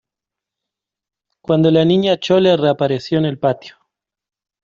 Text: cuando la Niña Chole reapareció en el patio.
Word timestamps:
cuando 1.43 1.69
la 1.69 1.85
Niña 1.85 2.17
Chole 2.19 2.57
reapareció 2.57 3.19
en 3.19 3.25
el 3.25 3.37
patio. 3.37 3.75